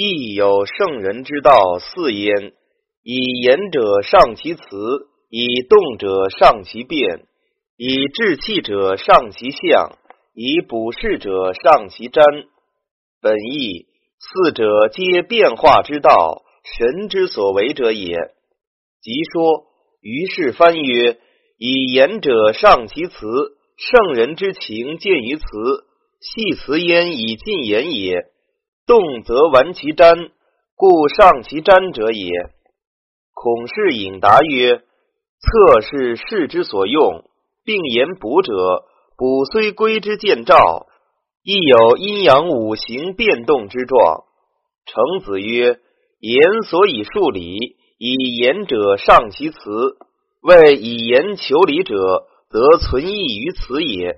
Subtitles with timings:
[0.00, 2.52] 亦有圣人之道四焉：
[3.02, 4.62] 以言者上其辞，
[5.28, 7.26] 以动者上其变，
[7.76, 9.98] 以志气者上其象，
[10.36, 12.46] 以补事者上其瞻。
[13.20, 13.86] 本意
[14.20, 18.14] 四者皆变化之道，神之所为者也。
[19.02, 19.64] 即说，
[20.00, 21.18] 于是翻曰：
[21.58, 23.26] 以言者上其辞，
[23.76, 25.42] 圣人之情见于辞，
[26.20, 28.26] 系辞焉以尽言也。
[28.88, 30.30] 动则完其瞻，
[30.74, 32.30] 故上其瞻者也。
[33.34, 37.22] 孔氏引答曰：策是事之所用，
[37.66, 38.84] 并言补者，
[39.18, 40.86] 补虽归之见兆，
[41.44, 44.24] 亦有阴阳五行变动之状。
[44.86, 45.80] 程子曰：
[46.20, 49.58] 言所以数理，以言者上其辞，
[50.40, 54.14] 谓以言求理者，则存异于此也；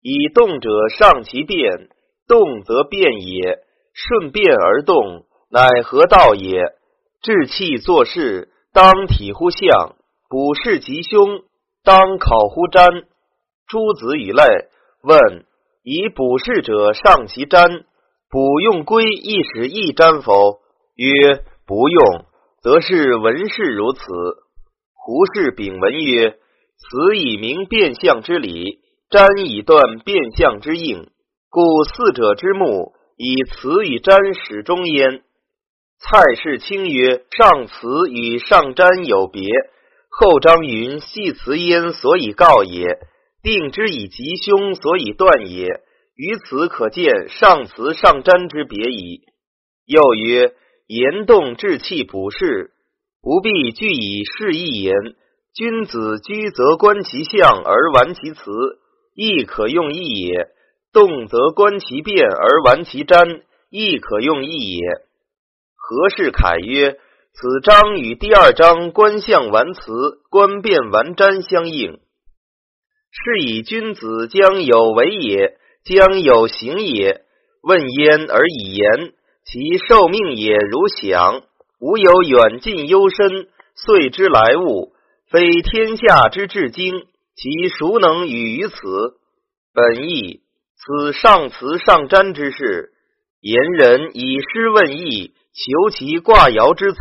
[0.00, 1.90] 以动者上其变，
[2.26, 3.58] 动则变也。
[3.94, 6.60] 顺变而动，乃何道也？
[7.22, 9.94] 治气做事，当体乎象；
[10.28, 11.42] 补事吉凶，
[11.84, 13.04] 当考乎瞻。
[13.68, 14.42] 诸子以类
[15.02, 15.46] 问：
[15.84, 17.84] 以补事者上其瞻，
[18.28, 20.58] 卜用归一时一瞻否？
[20.96, 22.26] 曰：不用，
[22.62, 24.02] 则是文士如此。
[24.92, 26.32] 胡适丙文曰：
[26.76, 31.08] 此以明变相之理，瞻以断变相之应，
[31.48, 32.92] 故四者之目。
[33.16, 35.22] 以词与占始终焉。
[36.00, 39.48] 蔡氏清曰：上词与上占有别。
[40.10, 42.98] 后章云：系辞焉，所以告也；
[43.42, 45.80] 定之以吉凶，所以断也。
[46.16, 49.22] 于此可见上词上占之别矣。
[49.86, 50.52] 又曰：
[50.86, 52.72] 言动志气补事，
[53.22, 54.94] 不必具以示意言。
[55.54, 58.50] 君子居则观其象而完其辞，
[59.14, 60.48] 亦可用意也。
[60.94, 64.80] 动则观其变而玩其瞻，亦可用意也。
[65.76, 66.92] 何氏凯曰：
[67.32, 71.98] 此章与第二章观象完辞、观变完瞻相应，
[73.10, 77.22] 是以君子将有为也，将有行也。
[77.60, 81.42] 问焉而以言，其受命也如想，
[81.80, 84.92] 无有远近幽深，遂之来物，
[85.28, 86.94] 非天下之至精，
[87.34, 88.76] 其孰能与于此？
[89.74, 90.43] 本意。
[90.84, 92.92] 此上辞上瞻之事，
[93.40, 97.00] 言人以诗问意，求其卦爻之辞，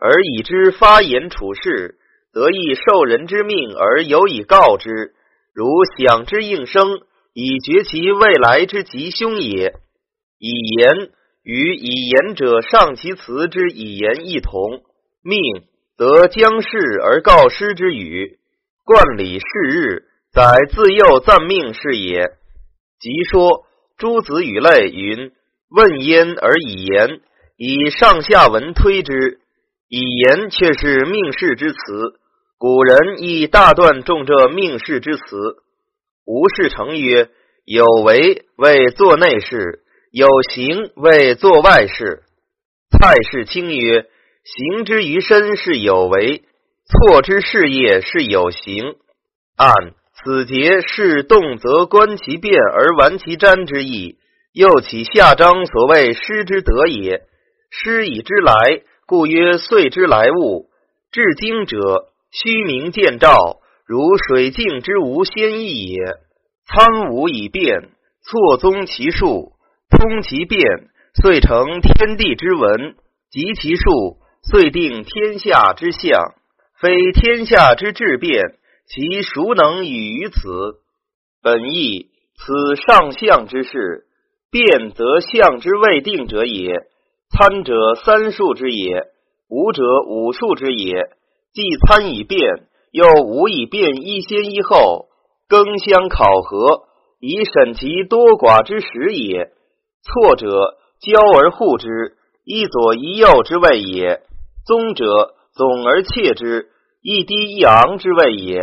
[0.00, 1.94] 而以之发言处事，
[2.32, 5.14] 得亦受人之命而有以告之，
[5.54, 5.64] 如
[5.96, 6.88] 想之应声，
[7.32, 9.76] 以决其未来之吉凶也。
[10.40, 11.10] 以言
[11.44, 14.82] 与以言者上其辞之以言异同，
[15.22, 15.40] 命
[15.96, 16.68] 则将事
[17.00, 18.40] 而告师之语，
[18.84, 20.02] 冠礼是日，
[20.32, 20.42] 载
[20.74, 22.32] 自幼暂命是也。
[22.98, 23.66] 即说
[23.96, 25.32] 诸子语类云：
[25.68, 27.20] 问焉而以言，
[27.56, 29.40] 以上下文推之，
[29.88, 31.78] 以言却是命世之词。
[32.56, 35.22] 古人亦大断重这命世之词。
[36.24, 37.28] 吴世成曰：
[37.64, 42.22] 有为为做内事，有行为做外事。
[42.90, 44.08] 蔡氏清曰：
[44.44, 46.44] 行之于身是有为，
[46.86, 48.96] 错之事业是有行。
[49.56, 49.94] 按。
[50.16, 54.16] 此节是动则观其变而玩其瞻之意，
[54.52, 57.22] 又起下章所谓失之德也。
[57.70, 60.66] 失以之来，故曰岁之来物。
[61.10, 65.98] 至精者，虚名见照，如水镜之无先意也。
[66.66, 67.90] 参吾以变，
[68.22, 69.52] 错综其数，
[69.90, 70.60] 通其变，
[71.22, 72.94] 遂成天地之文；
[73.30, 76.34] 及其数，遂定天下之象。
[76.80, 78.40] 非天下之质变。
[78.86, 80.40] 其孰能与于此？
[81.42, 84.06] 本意此上相之事，
[84.50, 86.86] 变则相之未定者也。
[87.30, 89.06] 参者三数之也，
[89.48, 91.08] 五者五数之也。
[91.52, 95.06] 既参以变，又无以变一先一后，
[95.48, 96.84] 更相考核，
[97.20, 99.50] 以审其多寡之实也。
[100.02, 104.20] 错者交而互之，一左一右之谓也。
[104.66, 106.68] 宗者总而切之。
[107.06, 108.62] 一低一昂之谓也，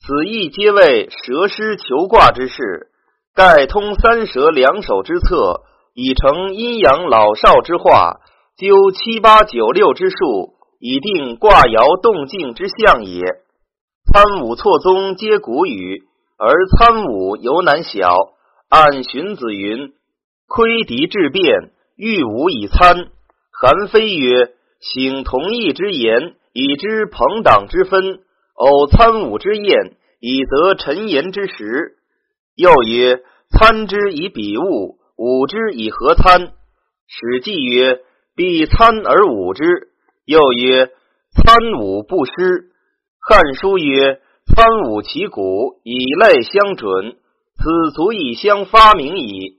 [0.00, 2.88] 此亦皆为蛇师求卦之事。
[3.36, 5.62] 盖通三蛇两手之策，
[5.94, 8.16] 以成阴阳老少之化，
[8.56, 13.22] 究七八九六之数，以定卦爻动静之象也。
[14.12, 16.02] 参五错综皆古语，
[16.36, 18.10] 而参五犹难晓。
[18.68, 19.92] 按荀子云
[20.50, 23.06] ：“窥敌致变，欲无以参。”
[23.54, 24.50] 韩非曰
[24.82, 28.20] ：“醒同义之言。”以知朋党之分，
[28.54, 31.96] 偶参伍之宴，以得陈言之实。
[32.54, 36.52] 又曰：参之以比物，伍之以合参。
[37.06, 38.00] 史记曰：
[38.34, 39.64] 必参而伍之。
[40.24, 40.90] 又曰：
[41.32, 42.32] 参伍不失。
[43.20, 47.16] 汉书曰：参伍其骨，以类相准，
[47.56, 49.58] 此足以相发明矣。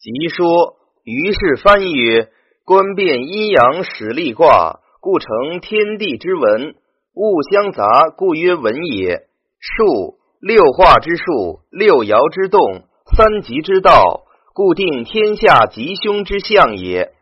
[0.00, 0.76] 即说。
[1.04, 2.28] 于是翻曰：
[2.66, 6.74] 观变阴阳始立卦，故成天地之文。
[7.14, 9.22] 物相杂，故曰文也。
[9.60, 12.60] 数六化之数，六爻之动，
[13.16, 14.24] 三极之道，
[14.54, 17.12] 故定天下吉凶之象也。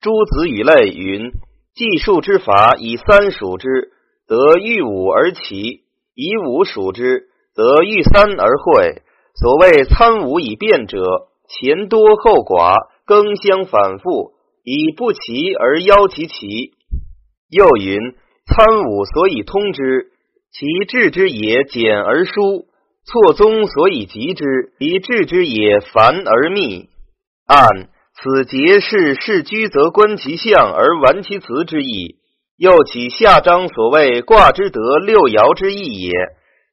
[0.00, 1.32] 诸子语类云：
[1.74, 3.92] 计数之法，以三数之，
[4.26, 5.82] 得遇五而齐；
[6.14, 9.02] 以五数之，得遇三而会。
[9.34, 12.94] 所谓参五以变者，前多后寡。
[13.06, 14.32] 更相反复，
[14.64, 16.72] 以不齐而邀其齐。
[17.48, 17.98] 又云：
[18.46, 20.06] 参五所以通之，
[20.52, 22.66] 其治之也简而疏；
[23.04, 24.44] 错综所以集之，
[24.78, 26.88] 其治之也繁而密。
[27.46, 32.16] 按此节是世居则观其象而玩其辞之意。
[32.58, 36.10] 又起下章所谓卦之德六爻之意也。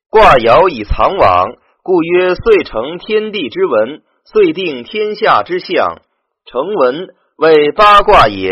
[0.10, 1.48] 卦爻以藏往，
[1.84, 6.02] 故曰遂成天地之文，遂定天下之象。
[6.46, 8.50] 成文为八卦也，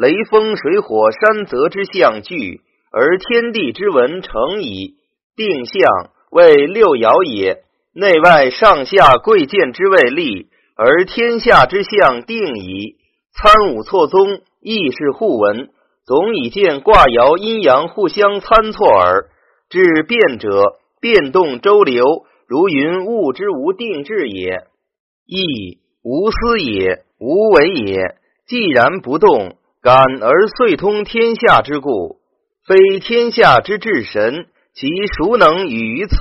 [0.00, 4.94] 雷风水火山泽之象聚，而天地之文成矣。
[5.36, 12.96] 定象为六爻也，内外上下贵贱之位立，而天下之象定矣。
[13.34, 15.68] 参五错综，亦是互文，
[16.06, 19.28] 总以见卦爻阴阳互相参错耳。
[19.68, 24.62] 至变者，变动周流，如云物之无定制也，
[25.26, 27.04] 亦无思也。
[27.18, 32.20] 无为也，既然不动，感而遂通天下之故，
[32.66, 34.86] 非天下之至神，其
[35.16, 36.16] 孰能与于此？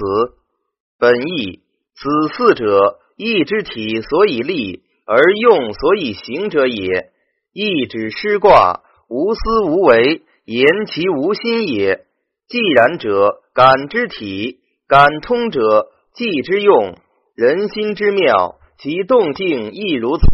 [0.98, 1.60] 本意
[1.94, 7.12] 此四者，意之体所以立而用所以行者也。
[7.52, 8.80] 意指失卦，
[9.10, 12.06] 无思无为，言其无心也。
[12.48, 16.96] 既然者，感之体；感通者，计之用。
[17.36, 20.26] 人心之妙，其动静亦如此。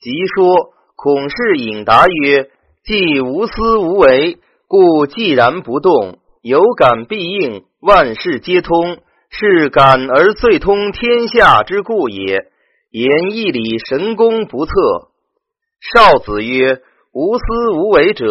[0.00, 2.48] 即说，孔氏引答曰
[2.82, 8.96] ：“既无私无为，故既然不动，有感必应，万事皆通，
[9.28, 12.46] 是感而遂通天下之故也。
[12.90, 14.72] 言义理神功不测。”
[15.94, 16.80] 少子曰
[17.12, 18.26] ：“无私无为者，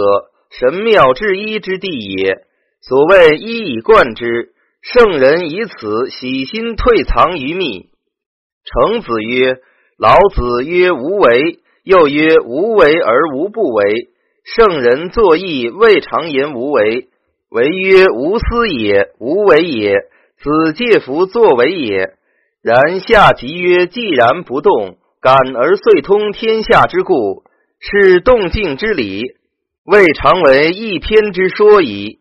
[0.49, 2.45] 神妙至一之地也。
[2.81, 7.89] 所谓一以贯之，圣人以此喜心退藏于密。”
[8.65, 9.59] 程子曰。
[9.97, 14.09] 老子曰：“无为。”又曰：“无为而无不为。”
[14.43, 17.07] 圣人作义未尝言无为，
[17.49, 19.93] 为曰：“无私也，无为也。”
[20.41, 22.15] 此介夫作为也。
[22.63, 27.43] 然下即曰：“既然不动，感而遂通天下之故，
[27.79, 29.21] 是动静之理，
[29.85, 32.17] 未尝为一篇之说矣。”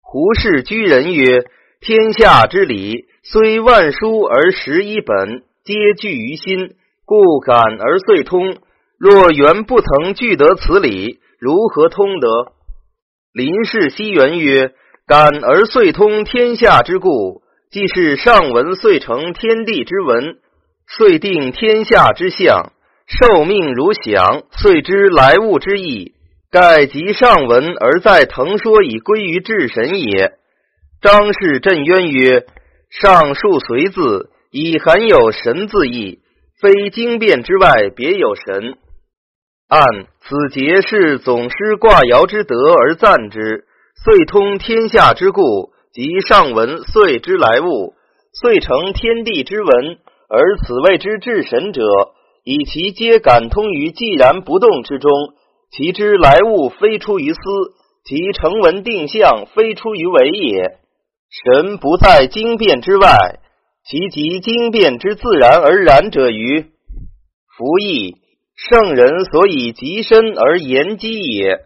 [0.00, 1.44] 胡适居人曰
[1.82, 8.58] ：“天下之理，虽万书而十一本，皆具于心。”故感而遂通。
[8.98, 12.52] 若原不曾具得此理，如何通得？
[13.32, 14.72] 林氏西元曰
[15.06, 20.38] ：“感而遂通天下之故，即是上文遂成天地之文，
[20.88, 22.72] 遂定天下之象。
[23.06, 26.14] 受命如响，遂知来物之意。
[26.50, 30.32] 盖即上文而在腾说，以归于至神也。”
[31.00, 32.46] 张氏震渊曰
[32.90, 36.18] ：“上述随字，以含有神字意。”
[36.60, 38.76] 非经变之外，别有神。
[39.68, 39.82] 按
[40.22, 43.66] 此节是总师卦爻之德而赞之，
[44.02, 45.42] 遂通天下之故，
[45.92, 47.92] 即上文遂之来物，
[48.32, 49.98] 遂成天地之文。
[50.30, 51.82] 而此谓之至神者，
[52.44, 55.10] 以其皆感通于寂然不动之中，
[55.70, 57.40] 其之来物非出于思，
[58.04, 60.78] 其成文定向非出于为也。
[61.30, 63.40] 神不在经变之外。
[63.84, 66.60] 其即经变之自然而然者于
[67.56, 68.16] 夫义
[68.58, 71.60] 圣人所以极深而言机也。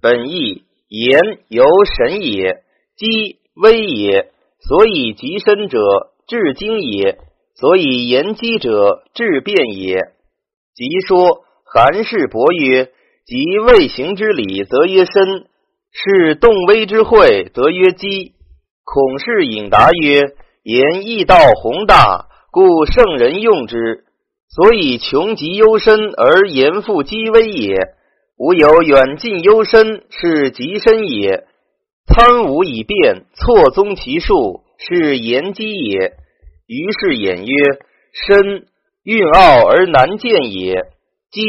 [0.00, 2.62] 本意言由神也，
[2.96, 5.78] 机微也，所以极深者
[6.26, 7.18] 至精也，
[7.54, 9.98] 所以言机者至变也。
[10.74, 12.88] 即说韩氏伯曰：
[13.26, 15.44] 即未行之理，则曰深；
[15.92, 18.32] 是动微之会，则曰机。
[18.84, 20.34] 孔氏引答曰。
[20.62, 24.04] 言义道宏大，故圣人用之；
[24.54, 27.76] 所以穷极幽深而言复积微也。
[28.36, 31.44] 吾有远近幽深，是极深也。
[32.06, 36.14] 参五以变，错综其数，是言积也。
[36.66, 37.54] 于是言曰：
[38.12, 38.66] 深
[39.04, 40.74] 蕴奥而难见也；
[41.30, 41.42] 积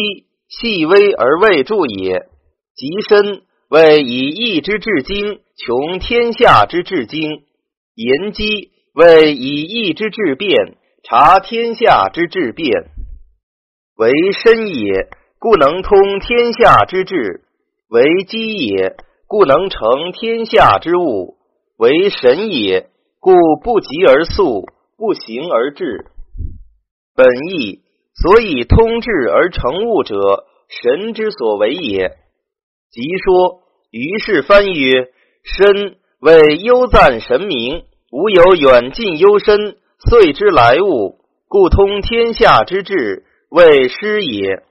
[0.47, 2.27] 细微而未著也。
[2.75, 7.43] 极深谓以义之至精，穷天下之至精；
[7.95, 12.69] 言积谓以义之至变，察天下之治变。
[13.95, 17.41] 为深也，故能通天下之志；
[17.89, 18.95] 为机也，
[19.27, 21.37] 故能成天下之物；
[21.77, 22.89] 为神也，
[23.19, 24.65] 故不急而速，
[24.97, 26.05] 不行而至。
[27.15, 27.81] 本意，
[28.13, 32.17] 所以通志而成物者，神之所为也。
[32.91, 35.09] 即说，于是翻曰：
[35.43, 39.77] 深谓幽赞神明，无有远近幽深，
[40.09, 43.23] 遂之来物，故通天下之志。
[43.49, 44.63] 谓师也，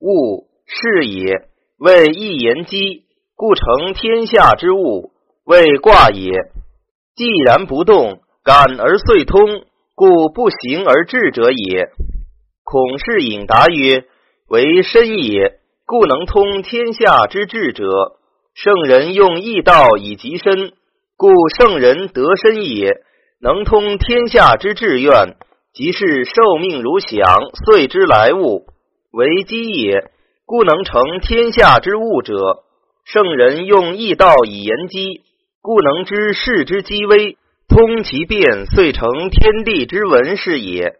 [0.00, 3.02] 物是也；谓一言机，
[3.36, 5.10] 故成天下之物；
[5.44, 6.30] 谓卦也。
[7.14, 9.42] 既然不动，感而遂通，
[9.94, 11.90] 故不行而至者也。
[12.64, 14.04] 孔氏引答曰：
[14.48, 17.84] 为身也，故能通天下之至者。
[18.54, 20.72] 圣人用义道以极身，
[21.16, 22.92] 故圣人得身也，
[23.42, 25.36] 能通天下之志愿。
[25.72, 27.22] 即是受命如享，
[27.64, 28.66] 遂之来物
[29.12, 30.10] 为机也，
[30.44, 32.34] 故能成天下之物者。
[33.04, 35.22] 圣人用义道以言机，
[35.62, 40.96] 故能知事之机微，通其变，遂成天地之文是也。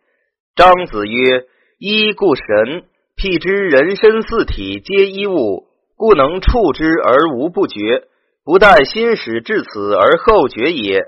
[0.55, 1.47] 张子曰：
[1.79, 2.85] 一故神，
[3.17, 5.65] 辟之人身四体皆一物，
[5.97, 8.05] 故能触之而无不觉，
[8.45, 11.03] 不待心始至此而后觉也。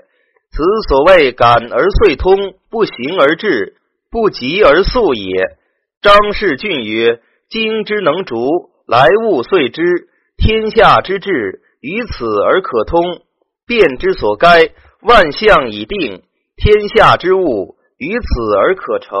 [0.55, 3.77] 此所谓感而遂通，不行而至，
[4.11, 5.57] 不急而速也。
[5.99, 9.81] 张氏俊曰：“经之能逐，来物遂知，
[10.37, 13.01] 天下之至，于此而可通。
[13.65, 14.69] 变之所该，
[15.01, 16.21] 万象已定，
[16.55, 19.17] 天下之物，于此而可成。”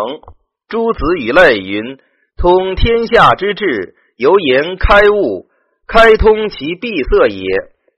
[0.69, 1.97] 诸子以类云
[2.37, 5.47] ：“通天下之至，由言开物，
[5.87, 7.43] 开通其闭塞也，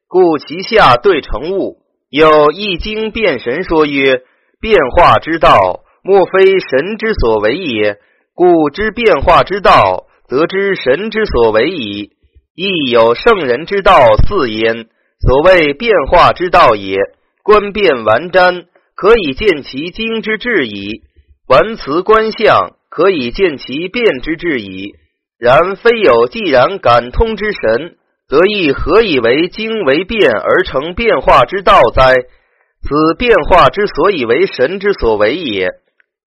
[0.08, 1.82] 故其下对成物。”
[2.12, 4.22] 有《易经》变神说曰
[4.62, 7.98] ：“变化之道，莫非神之所为也。
[8.36, 12.12] 故知变化之道，则知神之所为矣。
[12.54, 14.88] 亦有圣人之道四焉。
[15.20, 16.98] 所谓变化之道也，
[17.44, 21.02] 观变完瞻，可以见其精之至矣；
[21.48, 24.94] 玩辞观象，可以见其变之至矣。
[25.40, 27.96] 然非有既然感通之神。”
[28.28, 32.14] 则亦何以为经为变而成变化之道哉？
[32.82, 35.70] 此变化之所以为神之所为也。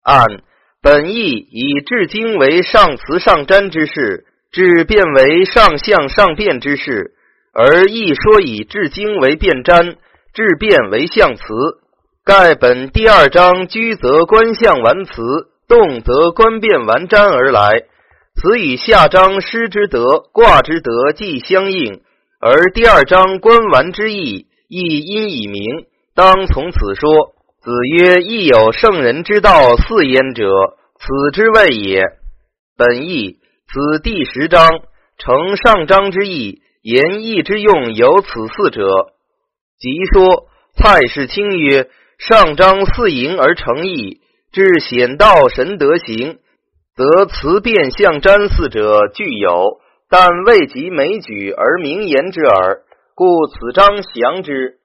[0.04, 0.26] 按
[0.82, 7.14] 本意以至经为上辞上瞻之事，至变为上相上变之事，
[7.54, 9.96] 而亦说以至经为变瞻，
[10.34, 11.44] 至变为象辞。
[12.26, 15.22] 盖本第二章居则观象完辞，
[15.68, 17.84] 动则观变完瞻而来。
[18.42, 22.02] 此与下章师之德、卦之德既相应，
[22.40, 27.36] 而第二章观完之意亦因以明，当从此说。
[27.62, 30.50] 子曰：“亦有圣人之道四焉者，
[30.98, 32.02] 此之谓也。”
[32.76, 34.68] 本意此第十章
[35.20, 39.14] 承上章之意，言义之用有此四者。
[39.78, 44.22] 即说蔡氏卿曰：“上章四淫而成义，
[44.52, 46.40] 至显道神德行。”
[47.02, 52.84] 则辞变象占四者俱有，但未及枚举而名言之耳。
[53.16, 54.76] 故此章详之。